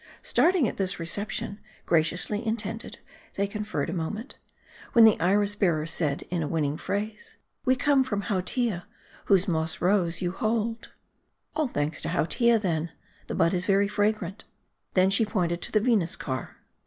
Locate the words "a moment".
3.87-4.35